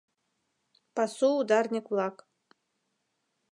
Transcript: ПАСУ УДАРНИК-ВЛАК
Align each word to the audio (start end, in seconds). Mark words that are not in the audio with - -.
ПАСУ 0.95 1.27
УДАРНИК-ВЛАК 1.41 2.15